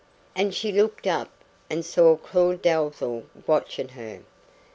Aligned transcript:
And 0.35 0.51
she 0.55 0.71
looked 0.71 1.05
up, 1.05 1.29
and 1.69 1.85
saw 1.85 2.17
Claud 2.17 2.63
Dalzell 2.63 3.25
watching 3.45 3.89
her. 3.89 4.21